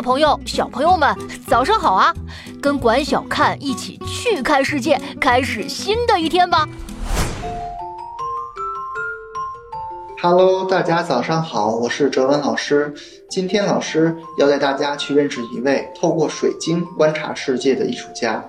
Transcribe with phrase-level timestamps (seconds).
[0.00, 1.14] 朋友、小朋友们，
[1.46, 2.14] 早上好啊！
[2.60, 6.66] 跟管小看一起去看世界，开始新的一天吧。
[10.22, 12.94] Hello，大家早上好，我是哲文老师。
[13.30, 18.44] 今天老师要带大家去认识一位透过水晶观察世界的艺术家，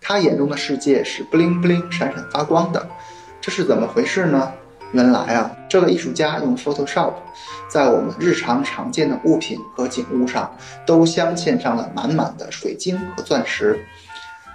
[0.00, 2.88] 他眼中的世界是 bling bling 闪闪发光的，
[3.40, 4.52] 这是怎么回事呢？
[4.92, 7.12] 原来啊，这位艺术家用 Photoshop，
[7.68, 10.52] 在我们日常常见的物品和景物上
[10.84, 13.78] 都镶嵌上了满满的水晶和钻石，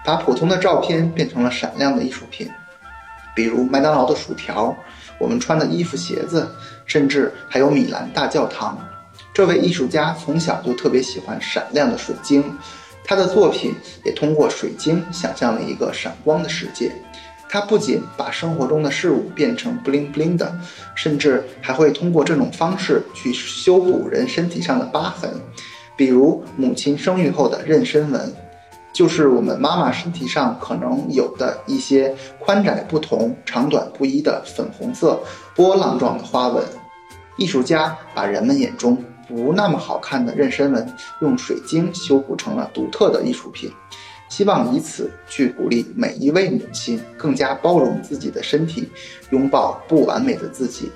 [0.03, 2.52] 把普通的照片变成了闪亮的艺术品。
[3.34, 4.76] 比如麦当劳的薯条，
[5.17, 6.49] 我们穿的衣服、鞋子，
[6.85, 8.77] 甚至还有米兰大教堂。
[9.34, 12.43] 这位艺术家从小就特别喜欢闪亮的水晶，
[13.05, 13.73] 他的作品
[14.04, 16.91] 也通过水晶想象了一个闪光的世界。
[17.55, 20.54] 他不仅把生活中的事物变成 bling bling 的，
[20.94, 25.32] 甚至还会通过这种方式去修补人身体上的疤痕，
[25.96, 28.35] 比如母亲生育后的妊娠纹，
[28.91, 35.18] 就是我们妈妈身体上可能有的一些宽窄不同、长短不一的粉红色
[35.55, 36.62] 波浪状的花纹。
[37.38, 43.72] 艺术家把人们眼中不那么好看的妊娠纹，用水晶修补成了独特的艺术品。
[44.36, 48.90] 希望以此去鼓励每一位母亲更加包容自己的身体，
[49.30, 50.91] 拥抱不完美的自己。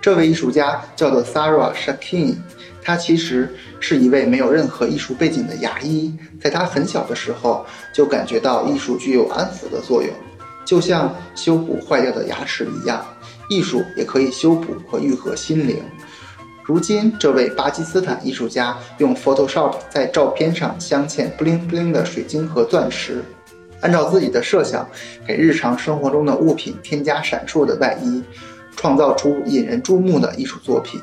[0.00, 2.36] 这位艺术家叫做 Sarah Shakin，
[2.80, 6.16] 他其实是一位没有任何艺术背景的牙医。
[6.40, 10.12] 在他很小的时候就感觉到艺术具有安抚的作用，
[10.64, 13.04] 就像修补坏掉的牙齿一样，
[13.50, 15.82] 艺术也可以修补和愈合心灵。
[16.68, 23.24] 如今，这位巴基斯坦艺术家用 Photoshop 在照片上镶嵌 bling bling 的水晶和钻石，
[23.80, 24.86] 按照自己的设想，
[25.26, 28.22] 给日常生活中的物品添加闪烁的外衣，
[28.76, 31.00] 创造出引人注目的艺术作品。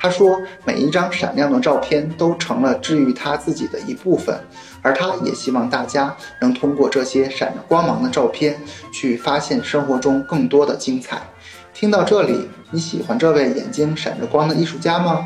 [0.00, 4.36] 他说，每一张闪亮的照片都成了治愈他自己的一部分，
[4.82, 8.60] 而他也希望大家能通过这些闪着光芒的照片，
[8.92, 11.22] 去发现生活中更多的精彩。
[11.84, 15.22] 听到这里，你喜欢这位眼睛闪着光的艺术家吗？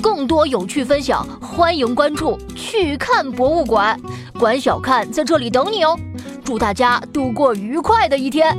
[0.00, 4.00] 更多有趣分享，欢迎关注“去看博物馆”，
[4.38, 5.98] 管小看在这里等你哦。
[6.44, 8.56] 祝大家度过愉快的一天！